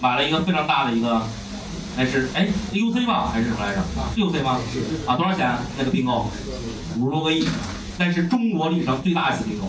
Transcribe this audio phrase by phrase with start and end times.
[0.00, 1.22] 买了一个非常大的一个，
[1.96, 3.82] 还是哎 UC 吧还是什么来着？
[4.14, 4.58] 是 UC 吗？
[5.06, 5.56] 啊，多少钱？
[5.78, 6.26] 那个并购
[6.96, 7.46] 五十多个亿，
[7.98, 9.66] 那是中国历史上最大一次并购，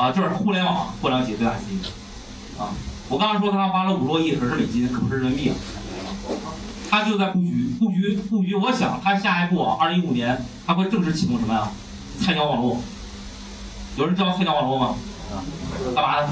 [0.00, 2.70] 啊，就是互联网互联网企业最大一次并购，啊，
[3.08, 5.56] 我刚刚说他花了五十多亿，可是美金，可不是人民币啊。
[6.90, 8.54] 他就在布局，布局，布局。
[8.54, 11.70] 我想他下一步啊，二零一五年他会正式启动什么呀？
[12.20, 12.80] 菜鸟网络。
[13.96, 14.94] 有人知道菜鸟网络吗？
[15.94, 16.28] 干嘛的？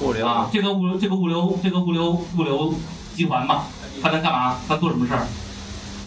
[0.00, 2.74] 物流啊，这个物流这个物流这个物流物流
[3.14, 3.64] 集团嘛，
[4.02, 4.56] 他能干嘛？
[4.68, 5.26] 他做什么事儿？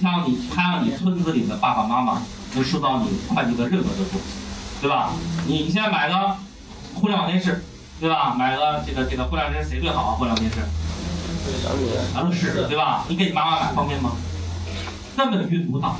[0.02, 2.22] 他让你他让你村子里的爸爸妈妈
[2.56, 5.12] 能收到你快递的任何的东西，对吧？
[5.46, 6.36] 你你现在买个
[6.94, 7.64] 互联网电视，
[8.00, 8.34] 对吧？
[8.38, 10.12] 买个这个这个互联网电视谁最好啊？
[10.18, 10.58] 互联网电视？
[11.64, 13.04] 小米啊，乐视对吧？
[13.08, 14.12] 你给你妈妈买方便吗？
[15.18, 15.98] 根本运不到，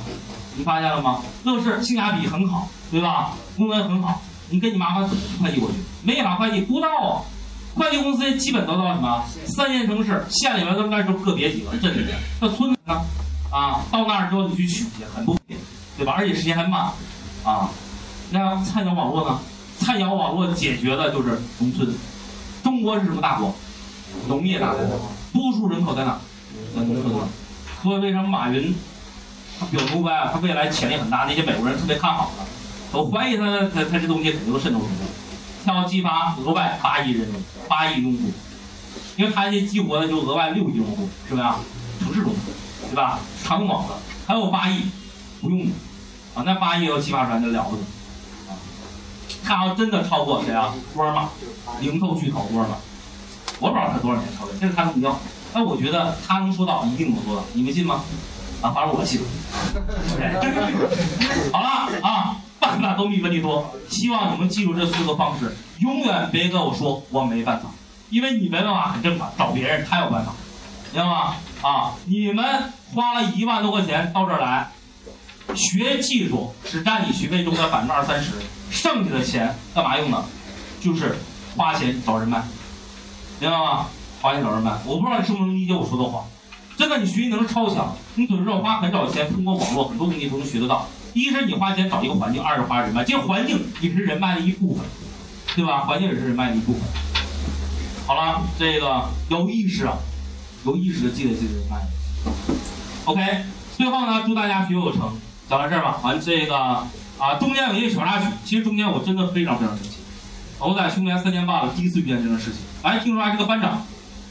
[0.56, 1.20] 你发现了吗？
[1.44, 3.32] 乐视性价比很好，对吧？
[3.56, 5.06] 功能很好，你给你妈妈
[5.40, 7.22] 快递过去，没法快递不到啊。
[7.74, 13.00] 快递公司基本都到什么三线城市，县里面都应该是个别几个，镇里面，那村子呢？
[13.50, 15.58] 啊，到那儿之后你去取去，很不方便，
[15.96, 16.14] 对吧？
[16.16, 16.90] 而且时间还慢，
[17.44, 17.70] 啊，
[18.30, 19.40] 那菜鸟网络呢？
[19.78, 21.88] 菜鸟网络解决的就是农村。
[22.62, 23.54] 中国是什么大国？
[24.28, 24.80] 农业大国。
[25.32, 26.18] 多数人口在哪？
[26.76, 27.14] 在农村。
[27.82, 28.74] 所以为什么马云
[29.58, 30.30] 他表牛掰啊？
[30.32, 32.98] 他未来潜力很大，那些美国人特别看好他。
[32.98, 34.92] 我怀疑他他他这东西肯定都渗透出去，
[35.64, 38.32] 他要激发额外八亿人民，八亿用户，
[39.16, 41.60] 因为他这激活的就额外六亿用户，是不是啊？
[41.98, 42.32] 城市中，
[42.88, 43.18] 对吧？
[43.44, 43.94] 长网的
[44.26, 44.84] 还有八亿
[45.40, 45.72] 不用的
[46.34, 47.82] 啊，那八亿要激发出来那了不得
[48.48, 48.56] 啊！
[49.44, 50.72] 他要真的超过谁啊？
[50.94, 51.28] 沃尔玛，
[51.80, 52.76] 零售巨头沃尔玛。
[53.58, 55.18] 我不知道他多少年超越，这是他的目标。
[55.52, 57.44] 但我觉得他能做到，一定能做到。
[57.52, 58.02] 你们信吗？
[58.62, 59.20] 啊，反正我信。
[61.52, 61.68] 好了
[62.02, 62.29] 啊，
[62.78, 63.72] 办法都比问题多。
[63.88, 67.70] 希望你们记住这四个方式，永远别跟我说我没办法，
[68.10, 70.32] 因为你没办法很正常，找别人他有办法，
[70.92, 71.34] 明白吗？
[71.62, 72.44] 啊，你们
[72.94, 74.70] 花了一万多块钱到这儿来，
[75.54, 78.32] 学技术只占你学费中的百分之二三十，
[78.70, 80.24] 剩下的钱干嘛用呢？
[80.80, 81.18] 就是
[81.56, 82.42] 花钱找人脉。
[83.38, 83.86] 明白吗？
[84.20, 86.24] 花钱找人脉，我不知道你是不是能理解我说的话。
[86.76, 90.86] 真的，你学习能力超强，你只是花很少钱，通过网络很多东西都能学得到。
[91.12, 94.84] 一是你花钱找一个环境，二是花人脉，这环境也是人脉的一部分，
[95.56, 95.80] 对吧？
[95.80, 96.82] 环境也是人脉的一部分。
[98.06, 99.98] 好了，这个有意识啊，
[100.64, 101.76] 有意识的积累自己的人脉。
[103.04, 103.44] OK，
[103.76, 105.12] 最后呢，祝大家学有成。
[105.48, 109.98] 讲到这儿吧，完这个啊，中间有一个小插曲，其实中间我真的非常非常生气。
[110.58, 112.60] 我在训练三年半了，第一次遇见这种事情。
[112.82, 113.84] 哎，听说还是个班长，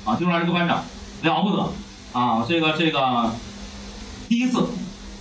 [0.06, 0.84] 啊，听说还是个班长，
[1.24, 1.74] 了不得，
[2.14, 3.34] 啊，这个这个
[4.28, 4.66] 第一次，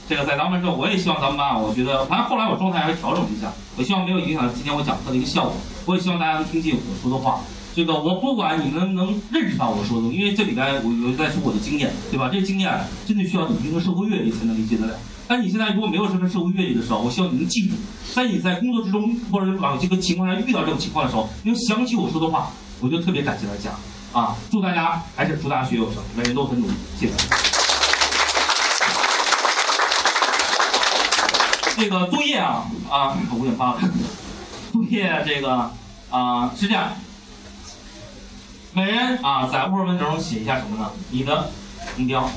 [0.08, 5.52] 这个在咱们这，我也希望咱们班，我觉得，反正后来我状态还是调整了一下，我希望没有影响今天我讲课的一个效果。
[5.84, 7.40] 我也希望大家能听进我说的话。
[7.74, 12.30] 这个我不管你们能认识到我说的，因为这里边我我在说我的经验，对吧？
[12.32, 12.72] 这经验
[13.06, 14.98] 真的需要你一定的社会阅历才能理解得了。
[15.28, 17.74] 但你现在如果没有什么社会阅历的时候，我希望你能记住，
[18.14, 23.70] 在你在工作之中或者往这个情况下遇到这种情况的时候，能想起我说的话，我就特别感谢大家
[24.18, 24.34] 啊！
[24.50, 27.57] 祝大家还是祝大学有成，每人都很努力，谢谢。
[31.78, 33.80] 这个作业啊啊，我五点八了，
[34.72, 35.70] 作业这个
[36.10, 36.90] 啊是这样。
[38.72, 40.90] 每人啊，在 Word 中写一下什么呢？
[41.10, 41.48] 你的
[41.96, 42.28] 目标，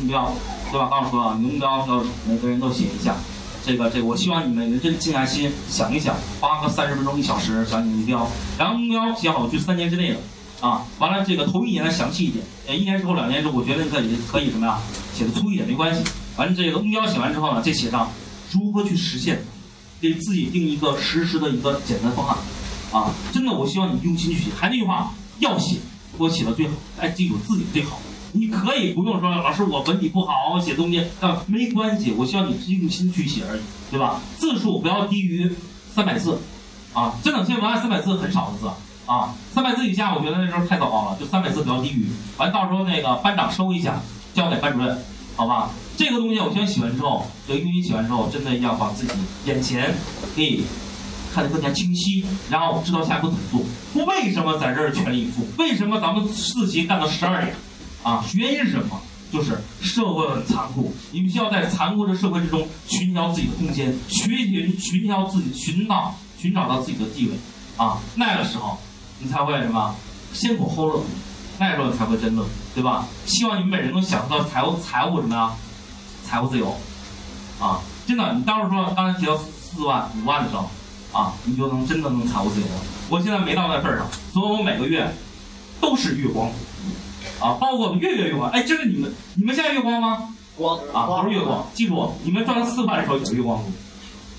[0.00, 0.32] 目标，
[0.72, 0.88] 对吧？
[0.90, 3.14] 刚刚说了，你的目标要每个人都写一下。
[3.62, 8.26] 这个，这个，我希望你们认真静下心想一想，花个三十分钟、一小时想你的目标，
[8.56, 10.86] 然后目标写好就三年之内的啊。
[10.98, 14.78] 完了，这个头一年的详细一点，呃，一年之后、两年之后，我觉得你可以可以什么呀？
[15.14, 16.02] 写的粗一点没关系。
[16.38, 18.10] 完了，这个目标写完之后呢，再写上
[18.52, 19.42] 如何去实现，
[20.00, 22.36] 给自己定一个实施的一个简单方案
[22.92, 23.12] 啊。
[23.32, 24.50] 真的，我希望你用心去写。
[24.56, 25.12] 还那句话。
[25.40, 25.78] 要写，
[26.18, 27.98] 我写的最好，哎，记住自己最好。
[28.32, 32.12] 你可以不用说，老师我文笔不好，我写东西啊没关系。
[32.12, 34.20] 我希望你用心去写而已，对吧？
[34.36, 35.50] 字数不要低于
[35.94, 36.38] 三百字，
[36.92, 38.70] 啊，这两千文案三百字很少的字
[39.06, 42.06] 啊，三百字以下我觉得那时候太糟糕了，就三百字不要低于。
[42.36, 43.98] 完到时候那个班长收一下，
[44.34, 44.98] 交给班主任，
[45.36, 45.70] 好吧？
[46.00, 49.12] 这个东西我先写完之后，这个用心写完之后，真的要把自己
[49.44, 49.94] 眼前
[50.34, 50.64] 可以。
[51.32, 54.04] 看得更加清晰，然后知道下一步怎么做。
[54.04, 55.46] 为什么在这儿全力以赴？
[55.58, 57.54] 为什么咱们四级干到十二点？
[58.02, 59.00] 啊，原因是什么？
[59.30, 67.34] 就是社会很残酷，你们需要在残酷的社会之中寻找自己的空间，寻寻寻找自己，寻到寻找到自己的地位。
[67.76, 68.76] 啊，那个时候
[69.20, 69.94] 你才会什么？
[70.32, 71.00] 先苦后乐，
[71.60, 72.44] 那个时候才会真乐，
[72.74, 73.06] 对吧？
[73.26, 75.52] 希望你们每人都享受到财务财务什么呀？
[76.30, 76.74] 财务自由。
[77.58, 80.70] 啊，真的，你到时候说刚才提到四万五万的时候。
[81.12, 82.72] 啊，你就能真的能财务自由了。
[83.08, 85.12] 我现在没到那份儿上，所以我每个月
[85.80, 90.32] 都是月光族，啊，包括月月月光，哎，这是你们你们现在月光吗？
[90.56, 91.66] 光啊，都是月光。
[91.74, 93.72] 记住，你们赚四万的时候也是月光族，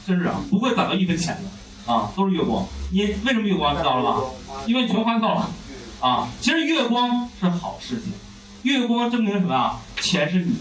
[0.08, 2.66] 真是啊，不会攒到一分钱的啊，都是月光。
[2.94, 4.22] 你为什么月光知道了吧？
[4.66, 5.50] 因为全欢到了
[6.00, 6.30] 啊。
[6.40, 8.14] 其实月光是好事情，
[8.62, 9.78] 月光证明什么啊？
[10.00, 10.60] 钱是你的，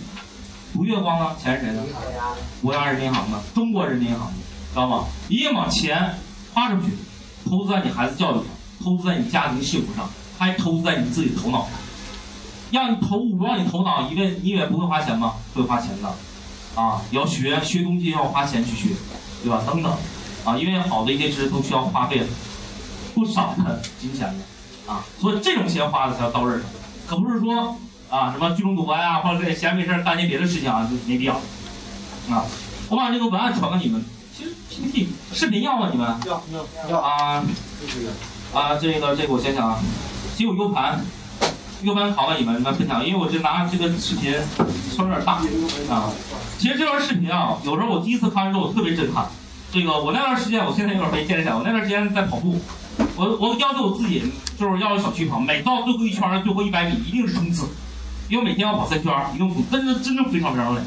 [0.73, 1.83] 不月光呢，钱是谁的？
[2.63, 4.35] 国家人民银行的，中国人民银行的，
[4.71, 5.07] 知道吗？
[5.29, 6.19] 一定把钱
[6.55, 6.93] 花出去，
[7.45, 8.45] 投资在你孩子教育上，
[8.83, 10.09] 投资在你家庭幸福上，
[10.39, 11.71] 还投资在你自己头脑上。
[12.71, 15.35] 让你投武装你头脑，因为你以为不会花钱吗？
[15.53, 16.09] 会花钱的，
[16.81, 18.95] 啊，要学学东西要花钱去学，
[19.43, 19.61] 对吧？
[19.67, 19.93] 等等，
[20.45, 22.23] 啊，因为好的一些知识都需要花费
[23.13, 26.63] 不少的金钱的，啊，所以这种钱花的才要到位上，
[27.09, 27.77] 可不是说
[28.11, 31.35] 啊什么聚众赌博呀，或者闲没事干些别的事情啊，就没必要，
[32.31, 32.45] 啊，
[32.89, 34.05] 我把这个文案传给你们，
[34.37, 35.89] 其实 PPT 视频要吗？
[35.93, 37.43] 你们要要要啊
[38.53, 39.79] 啊，这个这个我想想啊，
[40.37, 41.01] 只有 U 盘。
[41.83, 44.35] U 盘拷给你们，你们分享，因为我这拿这个视频
[44.95, 45.41] 声有点大
[45.89, 46.13] 啊。
[46.59, 49.25] 其实这段视频啊，有时候我第一次看的时候，我特别震撼。
[49.73, 51.57] 这个我那段时间，我现在有点没坚持下来。
[51.57, 52.61] 我那段时间在跑步，
[53.17, 57.67] 我我要求我自己，就是要小区跑，每到最后一圈最后一百米一定是冲刺，
[58.31, 60.81] 因为每天要跑三圈一定真的真正非常非常累。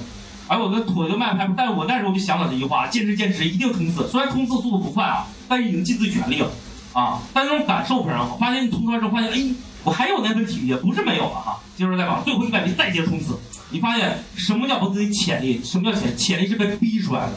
[0.48, 4.08] 而我的腿都迈不开，但是我那时候就想到这句话：坚持坚持，一定冲刺。
[4.08, 6.50] 虽然冲刺速度不快啊，但是已经尽自己全力了
[6.94, 7.20] 啊。
[7.34, 8.38] 但那种感受非常好。
[8.38, 9.54] 发现你冲刺完之后，发现哎。
[9.86, 11.60] 我还有那份体力，不是没有了哈。
[11.76, 13.38] 接着再往最后一百米再接冲刺，
[13.70, 15.60] 你发现什么叫不自己潜力？
[15.62, 16.16] 什么叫潜？
[16.16, 17.34] 潜力是被逼出来的，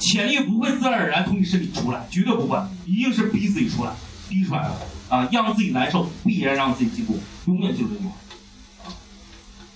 [0.00, 3.92] 潜力不会自然而然从你身体出来，绝对不会，一定是逼自己出来，
[4.28, 4.74] 逼出来的
[5.08, 5.28] 啊！
[5.30, 7.16] 让自己难受，必然让自己进步，
[7.46, 8.10] 永远记住这句话。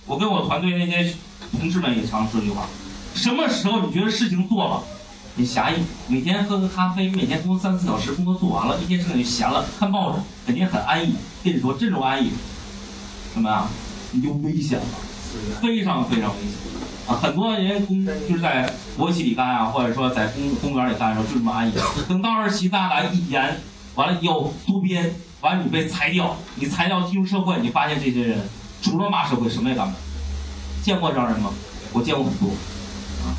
[0.07, 1.15] 我跟我团队那些
[1.59, 2.65] 同事们也常说一句话：
[3.15, 4.83] 什么时候你觉得事情做了？
[5.37, 5.75] 你狭义，
[6.07, 11.15] 每天喝个咖啡，每天工作三四小时，工作做完了，一天剩下就闲了，看报纸，肯定很安逸。
[11.43, 12.29] 跟你说，这种安逸，
[13.33, 13.67] 什么呀？
[14.11, 14.85] 你就危险了，
[15.61, 16.51] 非常非常危险
[17.07, 17.19] 啊！
[17.21, 21.73] 很多人工就是在国企里干啊，或者说在公公园里干的时候就这么安逸。
[22.07, 23.59] 等到二十七大来一严，
[23.95, 28.39] 完了以后缩编，完了你被裁掉，你裁掉进入社会，你发现这些人
[28.85, 29.97] 除了骂社会什么也干不了。
[30.83, 31.49] 见过这样人吗？
[31.91, 32.49] 我见过很多
[33.25, 33.33] 啊，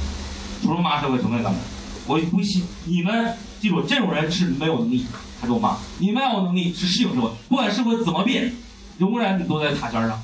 [0.60, 1.64] 除了骂社会什么也干不了。
[2.08, 5.06] 我不信，你们记住，这种人是没有能力，
[5.40, 5.78] 他说吗？
[5.98, 8.52] 你们要有能力是适应社会，不管社会怎么变，
[8.98, 10.20] 永远你都在塔尖上，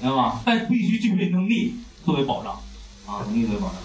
[0.00, 0.40] 明白吗？
[0.44, 2.52] 但必须具备能力作为保障，
[3.06, 3.76] 啊，能力作为保障。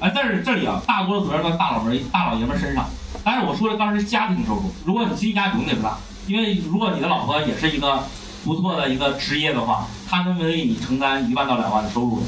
[0.00, 2.86] 哎，但是这里啊，大多责任在大老爷、大老爷们身上。
[3.24, 5.96] 但是我说的当时家庭收入，如果你经济压力永远不大，
[6.26, 8.04] 因为如果你的老婆也是一个
[8.46, 12.22] 不错的一个职业的话，他能为你承担一万到两万的收入。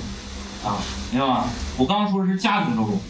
[0.64, 0.74] 啊，
[1.12, 1.44] 明白吗？
[1.76, 3.00] 我刚刚说的是家庭收入，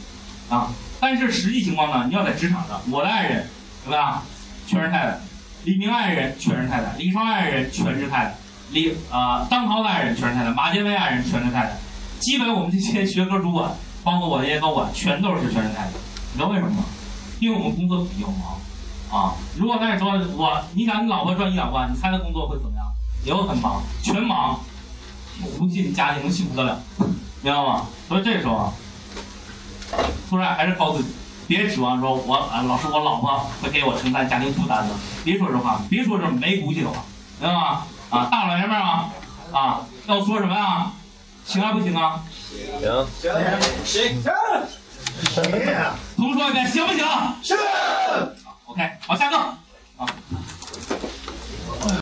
[0.51, 0.69] 啊，
[1.01, 3.49] 但是实际情况呢，你要在职场上，我的爱人，
[3.87, 4.23] 对吧？
[4.67, 5.19] 全是太太，
[5.65, 8.35] 李明爱人全是太太，李双爱人全是太太，
[8.73, 11.79] 李啊张涛的爱人全是太太，马建威爱人全是太太，
[12.21, 13.73] 基本我们这些学科主管，
[14.05, 15.91] 包括我这些高管，全都是全是太太。
[16.35, 16.85] 你知道为什么吗？
[17.41, 18.61] 因为我们工作比较忙，
[19.11, 22.85] 啊，如果那时候我，你想你老婆赚一两万，你猜他工作会怎么样？
[23.29, 24.59] 也会很忙，全忙，
[25.43, 26.81] 我不信你家庭能幸福得了。
[27.43, 27.87] 明白吗？
[28.09, 28.73] 所以这时候啊，
[30.31, 31.11] 突然还是告诉自己，
[31.47, 34.95] 别指望说我啊，老师，我老婆会给我承担家庭负担的，
[35.25, 37.05] 别说这话，别说这没骨气的话，
[37.39, 37.85] 明白吗？
[38.09, 39.11] 啊，大老爷们儿啊，
[39.53, 40.91] 啊，要说什么呀？
[41.45, 42.25] 行还不行啊？
[42.81, 42.81] 行
[43.21, 43.31] 行
[43.85, 44.33] 行行，
[46.17, 47.05] 重说一遍，行不行？
[47.43, 47.55] 是。
[48.65, 49.37] OK，好，下课。